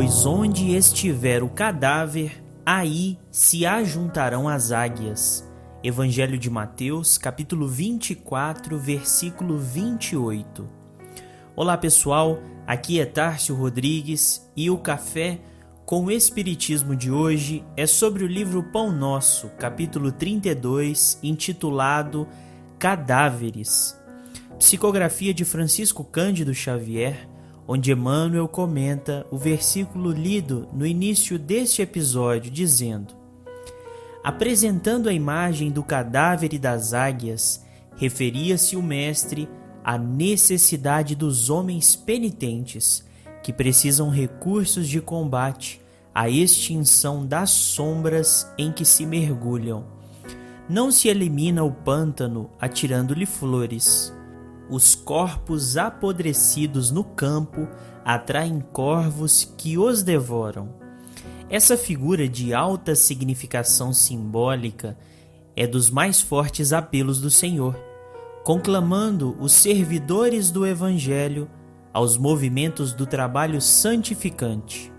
Pois 0.00 0.24
onde 0.24 0.76
estiver 0.76 1.42
o 1.42 1.48
cadáver, 1.48 2.40
aí 2.64 3.18
se 3.32 3.66
ajuntarão 3.66 4.48
as 4.48 4.70
águias. 4.70 5.44
Evangelho 5.82 6.38
de 6.38 6.48
Mateus, 6.48 7.18
capítulo 7.18 7.66
24, 7.66 8.78
versículo 8.78 9.58
28. 9.58 10.68
Olá 11.56 11.76
pessoal, 11.76 12.38
aqui 12.64 13.00
é 13.00 13.06
Tárcio 13.06 13.56
Rodrigues 13.56 14.48
e 14.56 14.70
o 14.70 14.78
café 14.78 15.40
com 15.84 16.04
o 16.04 16.12
Espiritismo 16.12 16.94
de 16.94 17.10
hoje 17.10 17.64
é 17.76 17.84
sobre 17.84 18.22
o 18.22 18.28
livro 18.28 18.62
Pão 18.62 18.92
Nosso, 18.92 19.48
capítulo 19.58 20.12
32, 20.12 21.18
intitulado 21.24 22.28
Cadáveres. 22.78 23.98
Psicografia 24.60 25.34
de 25.34 25.44
Francisco 25.44 26.04
Cândido 26.04 26.54
Xavier, 26.54 27.27
onde 27.70 27.92
Emmanuel 27.92 28.48
comenta 28.48 29.26
o 29.30 29.36
versículo 29.36 30.10
lido 30.10 30.66
no 30.72 30.86
início 30.86 31.38
deste 31.38 31.82
episódio, 31.82 32.50
dizendo: 32.50 33.14
Apresentando 34.24 35.10
a 35.10 35.12
imagem 35.12 35.70
do 35.70 35.82
cadáver 35.82 36.54
e 36.54 36.58
das 36.58 36.94
águias, 36.94 37.62
referia-se 37.96 38.74
o 38.74 38.82
Mestre 38.82 39.46
à 39.84 39.98
necessidade 39.98 41.14
dos 41.14 41.50
homens 41.50 41.94
penitentes 41.94 43.06
que 43.42 43.52
precisam 43.52 44.08
recursos 44.08 44.88
de 44.88 45.00
combate 45.00 45.80
à 46.14 46.28
extinção 46.28 47.24
das 47.24 47.50
sombras 47.50 48.50
em 48.56 48.72
que 48.72 48.84
se 48.84 49.04
mergulham. 49.04 49.84
Não 50.68 50.90
se 50.90 51.08
elimina 51.08 51.64
o 51.64 51.72
pântano 51.72 52.50
atirando-lhe 52.60 53.24
flores. 53.24 54.17
Os 54.70 54.94
corpos 54.94 55.76
apodrecidos 55.76 56.90
no 56.90 57.02
campo 57.02 57.68
atraem 58.04 58.60
corvos 58.60 59.52
que 59.56 59.78
os 59.78 60.02
devoram. 60.02 60.68
Essa 61.48 61.76
figura 61.76 62.28
de 62.28 62.52
alta 62.52 62.94
significação 62.94 63.92
simbólica 63.92 64.98
é 65.56 65.66
dos 65.66 65.90
mais 65.90 66.20
fortes 66.20 66.72
apelos 66.72 67.20
do 67.20 67.30
Senhor 67.30 67.88
conclamando 68.48 69.36
os 69.38 69.52
servidores 69.52 70.50
do 70.50 70.66
Evangelho 70.66 71.50
aos 71.92 72.16
movimentos 72.16 72.94
do 72.94 73.04
trabalho 73.04 73.60
santificante. 73.60 74.90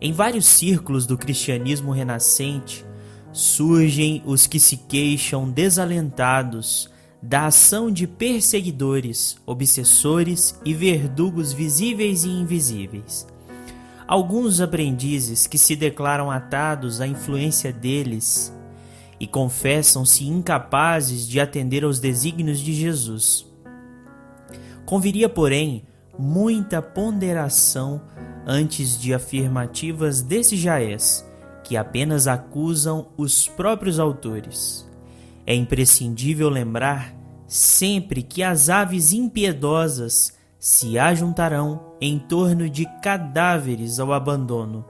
Em 0.00 0.10
vários 0.10 0.46
círculos 0.46 1.04
do 1.04 1.18
cristianismo 1.18 1.92
renascente, 1.92 2.82
surgem 3.30 4.22
os 4.24 4.46
que 4.46 4.58
se 4.58 4.78
queixam 4.78 5.50
desalentados 5.50 6.88
da 7.26 7.46
ação 7.46 7.90
de 7.90 8.06
perseguidores, 8.06 9.36
obsessores 9.44 10.56
e 10.64 10.72
verdugos 10.72 11.52
visíveis 11.52 12.22
e 12.22 12.28
invisíveis. 12.28 13.26
Alguns 14.06 14.60
aprendizes 14.60 15.44
que 15.44 15.58
se 15.58 15.74
declaram 15.74 16.30
atados 16.30 17.00
à 17.00 17.06
influência 17.06 17.72
deles 17.72 18.54
e 19.18 19.26
confessam-se 19.26 20.24
incapazes 20.24 21.26
de 21.26 21.40
atender 21.40 21.82
aos 21.82 21.98
desígnios 21.98 22.60
de 22.60 22.72
Jesus. 22.72 23.44
Conviria, 24.84 25.28
porém, 25.28 25.82
muita 26.16 26.80
ponderação 26.80 28.00
antes 28.46 28.96
de 28.96 29.12
afirmativas 29.12 30.22
desse 30.22 30.56
jaez, 30.56 31.28
que 31.64 31.76
apenas 31.76 32.28
acusam 32.28 33.08
os 33.16 33.48
próprios 33.48 33.98
autores. 33.98 34.88
É 35.44 35.52
imprescindível 35.52 36.48
lembrar 36.48 37.15
sempre 37.46 38.22
que 38.22 38.42
as 38.42 38.68
aves 38.68 39.12
impiedosas 39.12 40.36
se 40.58 40.98
ajuntarão 40.98 41.94
em 42.00 42.18
torno 42.18 42.68
de 42.68 42.86
cadáveres 43.00 44.00
ao 44.00 44.12
abandono. 44.12 44.84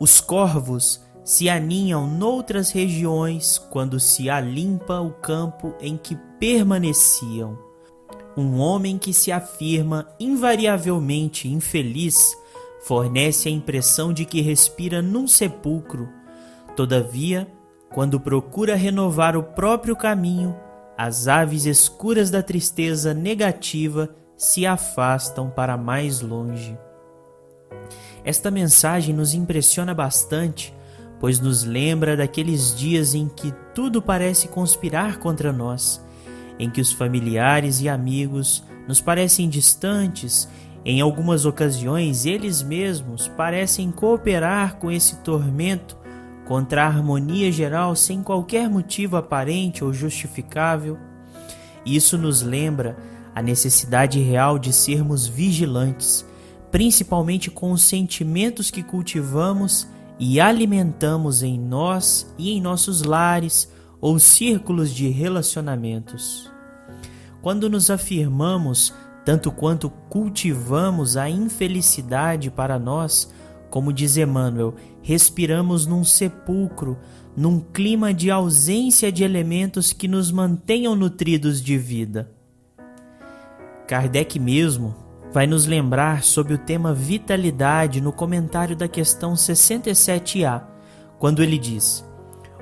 Os 0.00 0.20
corvos 0.20 1.00
se 1.24 1.50
aninham 1.50 2.06
noutras 2.06 2.70
regiões 2.70 3.58
quando 3.58 4.00
se 4.00 4.30
alimpa 4.30 5.00
o 5.00 5.10
campo 5.10 5.74
em 5.80 5.96
que 5.96 6.16
permaneciam. 6.38 7.58
Um 8.36 8.58
homem 8.60 8.96
que 8.96 9.12
se 9.12 9.30
afirma 9.30 10.08
invariavelmente 10.18 11.48
infeliz 11.48 12.34
fornece 12.80 13.48
a 13.48 13.52
impressão 13.52 14.12
de 14.12 14.24
que 14.24 14.40
respira 14.40 15.02
num 15.02 15.26
sepulcro. 15.26 16.08
Todavia, 16.74 17.46
quando 17.92 18.20
procura 18.20 18.76
renovar 18.76 19.36
o 19.36 19.42
próprio 19.42 19.96
caminho, 19.96 20.56
as 20.98 21.28
aves 21.28 21.64
escuras 21.64 22.28
da 22.28 22.42
tristeza 22.42 23.14
negativa 23.14 24.14
se 24.36 24.66
afastam 24.66 25.48
para 25.48 25.78
mais 25.78 26.20
longe. 26.20 26.76
Esta 28.24 28.50
mensagem 28.50 29.14
nos 29.14 29.32
impressiona 29.32 29.94
bastante 29.94 30.76
pois 31.20 31.40
nos 31.40 31.64
lembra 31.64 32.16
daqueles 32.16 32.74
dias 32.74 33.14
em 33.14 33.28
que 33.28 33.52
tudo 33.74 34.00
parece 34.00 34.48
conspirar 34.48 35.18
contra 35.18 35.52
nós, 35.52 36.04
em 36.58 36.70
que 36.70 36.80
os 36.80 36.92
familiares 36.92 37.80
e 37.80 37.88
amigos 37.88 38.64
nos 38.86 39.00
parecem 39.00 39.48
distantes, 39.48 40.48
em 40.84 41.00
algumas 41.00 41.44
ocasiões 41.44 42.24
eles 42.24 42.62
mesmos 42.62 43.28
parecem 43.28 43.90
cooperar 43.90 44.76
com 44.76 44.90
esse 44.90 45.16
tormento 45.16 45.96
contra 46.48 46.84
a 46.84 46.86
harmonia 46.86 47.52
geral 47.52 47.94
sem 47.94 48.22
qualquer 48.22 48.70
motivo 48.70 49.18
aparente 49.18 49.84
ou 49.84 49.92
justificável. 49.92 50.98
Isso 51.84 52.16
nos 52.16 52.40
lembra 52.40 52.96
a 53.34 53.42
necessidade 53.42 54.18
real 54.18 54.58
de 54.58 54.72
sermos 54.72 55.26
vigilantes, 55.26 56.24
principalmente 56.70 57.50
com 57.50 57.70
os 57.70 57.82
sentimentos 57.82 58.70
que 58.70 58.82
cultivamos 58.82 59.86
e 60.18 60.40
alimentamos 60.40 61.42
em 61.42 61.60
nós 61.60 62.34
e 62.38 62.50
em 62.52 62.62
nossos 62.62 63.02
lares 63.02 63.70
ou 64.00 64.18
círculos 64.18 64.90
de 64.90 65.08
relacionamentos. 65.08 66.50
Quando 67.42 67.68
nos 67.68 67.90
afirmamos, 67.90 68.94
tanto 69.22 69.52
quanto 69.52 69.90
cultivamos 69.90 71.14
a 71.14 71.28
infelicidade 71.28 72.50
para 72.50 72.78
nós, 72.78 73.30
como 73.70 73.92
diz 73.92 74.16
Emmanuel, 74.16 74.74
respiramos 75.02 75.86
num 75.86 76.04
sepulcro, 76.04 76.98
num 77.36 77.60
clima 77.60 78.12
de 78.12 78.30
ausência 78.30 79.12
de 79.12 79.22
elementos 79.24 79.92
que 79.92 80.08
nos 80.08 80.32
mantenham 80.32 80.94
nutridos 80.96 81.62
de 81.62 81.76
vida. 81.76 82.30
Kardec 83.86 84.38
mesmo, 84.38 84.94
vai 85.32 85.46
nos 85.46 85.66
lembrar 85.66 86.22
sobre 86.22 86.54
o 86.54 86.58
tema 86.58 86.92
vitalidade 86.92 88.00
no 88.00 88.12
comentário 88.12 88.74
da 88.74 88.88
questão 88.88 89.34
67A, 89.34 90.62
quando 91.18 91.42
ele 91.42 91.58
diz: 91.58 92.04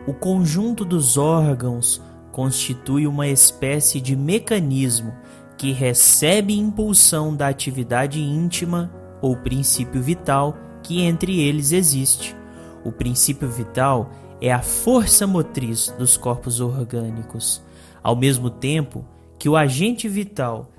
O 0.07 0.13
conjunto 0.13 0.85
dos 0.85 1.17
órgãos 1.17 2.03
constitui 2.33 3.07
uma 3.07 3.29
espécie 3.29 4.01
de 4.01 4.15
mecanismo 4.15 5.15
que 5.57 5.73
recebe 5.73 6.59
impulsão 6.59 7.35
da 7.35 7.49
atividade 7.49 8.21
íntima 8.21 8.93
ou 9.23 9.37
princípio 9.37 10.03
vital 10.03 10.57
que 10.87 11.03
entre 11.03 11.41
eles 11.41 11.73
existe. 11.73 12.37
O 12.85 12.93
princípio 12.93 13.49
vital 13.49 14.09
é 14.41 14.53
a 14.53 14.63
força 14.63 15.27
motriz 15.27 15.93
dos 15.99 16.17
corpos 16.17 16.61
orgânicos, 16.61 17.61
ao 18.03 18.15
mesmo 18.15 18.49
tempo 18.49 19.05
que 19.37 19.49
o 19.49 19.57
agente 19.57 20.09
vital 20.09 20.71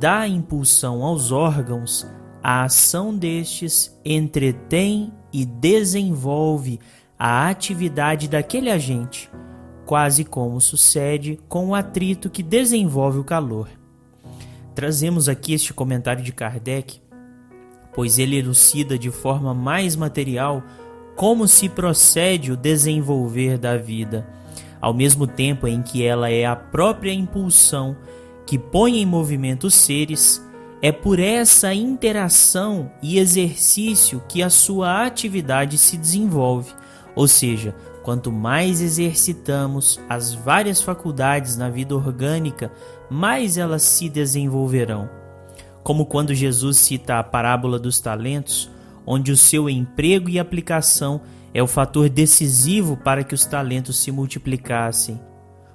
dá 0.00 0.26
impulsão 0.26 1.04
aos 1.04 1.30
órgãos, 1.30 2.04
a 2.42 2.64
ação 2.64 3.16
destes 3.16 3.96
entretém 4.04 5.12
e 5.32 5.44
desenvolve 5.44 6.80
a 7.16 7.48
atividade 7.48 8.28
daquele 8.28 8.68
agente, 8.68 9.30
quase 9.86 10.24
como 10.24 10.60
sucede 10.60 11.38
com 11.48 11.68
o 11.68 11.74
atrito 11.74 12.28
que 12.28 12.42
desenvolve 12.42 13.20
o 13.20 13.24
calor. 13.24 13.68
Trazemos 14.74 15.28
aqui 15.28 15.52
este 15.52 15.72
comentário 15.72 16.24
de 16.24 16.32
Kardec, 16.32 17.00
pois 17.94 18.18
ele 18.18 18.38
elucida 18.38 18.98
de 18.98 19.10
forma 19.10 19.54
mais 19.54 19.96
material 19.96 20.62
como 21.14 21.46
se 21.46 21.68
procede 21.68 22.52
o 22.52 22.56
desenvolver 22.56 23.58
da 23.58 23.76
vida, 23.76 24.26
ao 24.80 24.94
mesmo 24.94 25.26
tempo 25.26 25.68
em 25.68 25.82
que 25.82 26.04
ela 26.04 26.30
é 26.30 26.44
a 26.44 26.56
própria 26.56 27.12
impulsão 27.12 27.96
que 28.46 28.58
põe 28.58 28.98
em 29.00 29.06
movimento 29.06 29.68
os 29.68 29.74
seres, 29.74 30.44
é 30.80 30.90
por 30.90 31.20
essa 31.20 31.72
interação 31.72 32.90
e 33.00 33.18
exercício 33.18 34.20
que 34.28 34.42
a 34.42 34.50
sua 34.50 35.06
atividade 35.06 35.78
se 35.78 35.96
desenvolve. 35.96 36.72
Ou 37.14 37.28
seja, 37.28 37.74
quanto 38.02 38.32
mais 38.32 38.80
exercitamos 38.80 40.00
as 40.08 40.34
várias 40.34 40.82
faculdades 40.82 41.56
na 41.56 41.70
vida 41.70 41.94
orgânica, 41.94 42.72
mais 43.08 43.56
elas 43.56 43.82
se 43.82 44.08
desenvolverão. 44.08 45.21
Como 45.82 46.06
quando 46.06 46.34
Jesus 46.34 46.76
cita 46.78 47.18
a 47.18 47.24
parábola 47.24 47.78
dos 47.78 48.00
talentos, 48.00 48.70
onde 49.06 49.32
o 49.32 49.36
seu 49.36 49.68
emprego 49.68 50.28
e 50.28 50.38
aplicação 50.38 51.20
é 51.52 51.62
o 51.62 51.66
fator 51.66 52.08
decisivo 52.08 52.96
para 52.96 53.24
que 53.24 53.34
os 53.34 53.44
talentos 53.44 53.96
se 53.98 54.10
multiplicassem. 54.12 55.20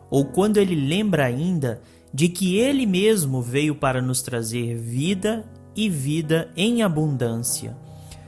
Ou 0.09 0.25
quando 0.25 0.57
ele 0.57 0.75
lembra 0.75 1.25
ainda 1.25 1.81
de 2.13 2.30
que 2.30 2.57
Ele 2.57 2.86
mesmo 2.86 3.42
veio 3.42 3.75
para 3.75 4.01
nos 4.01 4.21
trazer 4.21 4.75
vida 4.75 5.45
e 5.75 5.89
vida 5.89 6.50
em 6.56 6.81
abundância. 6.81 7.77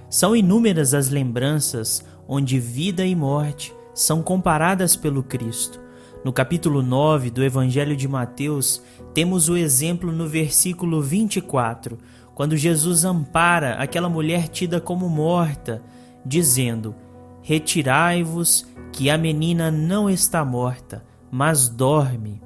São 0.09 0.35
inúmeras 0.35 0.93
as 0.93 1.09
lembranças 1.09 2.05
onde 2.27 2.59
vida 2.59 3.05
e 3.05 3.15
morte 3.15 3.73
são 3.93 4.21
comparadas 4.21 4.95
pelo 4.95 5.23
Cristo. 5.23 5.79
No 6.24 6.33
capítulo 6.33 6.81
9 6.81 7.30
do 7.30 7.42
Evangelho 7.42 7.95
de 7.95 8.06
Mateus, 8.06 8.81
temos 9.13 9.48
o 9.48 9.56
exemplo 9.56 10.12
no 10.12 10.27
versículo 10.27 11.01
24, 11.01 11.98
quando 12.36 12.57
Jesus 12.57 13.06
ampara 13.06 13.75
aquela 13.75 14.10
mulher 14.10 14.50
tida 14.50 14.81
como 14.81 15.07
morta, 15.07 15.81
dizendo: 16.25 16.94
Retirai-vos, 17.42 18.68
que 18.92 19.10
a 19.10 19.18
menina 19.18 19.71
não 19.71 20.10
está 20.10 20.44
morta, 20.44 21.06
mas 21.31 21.69
dorme. 21.69 22.42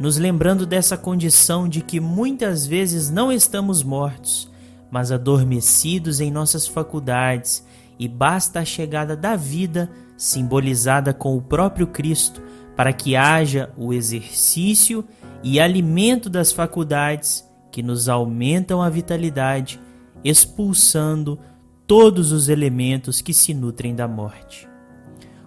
Nos 0.00 0.16
lembrando 0.16 0.64
dessa 0.64 0.96
condição 0.96 1.68
de 1.68 1.82
que 1.82 2.00
muitas 2.00 2.66
vezes 2.66 3.10
não 3.10 3.30
estamos 3.30 3.82
mortos, 3.82 4.50
mas 4.90 5.12
adormecidos 5.12 6.20
em 6.20 6.30
nossas 6.30 6.66
faculdades, 6.66 7.66
e 7.98 8.08
basta 8.08 8.60
a 8.60 8.64
chegada 8.64 9.14
da 9.14 9.36
vida, 9.36 9.90
simbolizada 10.16 11.12
com 11.12 11.36
o 11.36 11.42
próprio 11.42 11.86
Cristo, 11.86 12.42
para 12.76 12.92
que 12.92 13.16
haja 13.16 13.70
o 13.76 13.92
exercício 13.92 15.04
e 15.42 15.60
alimento 15.60 16.28
das 16.28 16.52
faculdades 16.52 17.48
que 17.70 17.82
nos 17.82 18.08
aumentam 18.08 18.82
a 18.82 18.88
vitalidade, 18.88 19.80
expulsando 20.22 21.38
todos 21.86 22.32
os 22.32 22.48
elementos 22.48 23.20
que 23.20 23.34
se 23.34 23.52
nutrem 23.52 23.94
da 23.94 24.08
morte. 24.08 24.68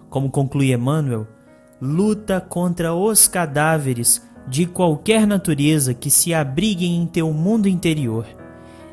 Como 0.08 0.30
conclui 0.30 0.72
Emmanuel, 0.72 1.26
luta 1.80 2.40
contra 2.40 2.94
os 2.94 3.26
cadáveres 3.28 4.22
de 4.46 4.66
qualquer 4.66 5.26
natureza 5.26 5.92
que 5.92 6.10
se 6.10 6.32
abriguem 6.32 6.96
em 6.96 7.06
teu 7.06 7.32
mundo 7.32 7.68
interior 7.68 8.26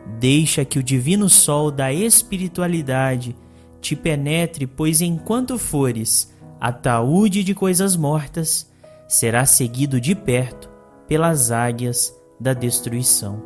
Deixa 0.06 0.64
que 0.64 0.78
o 0.78 0.84
divino 0.84 1.28
sol 1.28 1.72
da 1.72 1.92
espiritualidade 1.92 3.36
te 3.82 3.96
penetre, 3.96 4.68
pois 4.68 5.02
enquanto 5.02 5.58
fores 5.58 6.32
ataúde 6.60 7.44
de 7.44 7.54
coisas 7.54 7.96
mortas, 7.96 8.70
será 9.08 9.46
seguido 9.46 10.00
de 10.00 10.16
perto 10.16 10.70
pelas 11.08 11.52
águias 11.52 12.14
da 12.40 12.54
destruição. 12.54 13.42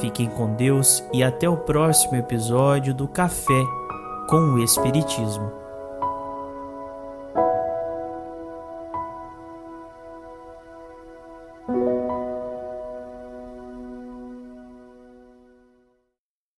Fiquem 0.00 0.28
com 0.28 0.54
Deus 0.54 1.02
e 1.12 1.22
até 1.22 1.48
o 1.48 1.56
próximo 1.56 2.16
episódio 2.16 2.94
do 2.94 3.06
Café 3.06 3.62
com 4.28 4.54
o 4.54 4.62
Espiritismo. 4.62 5.61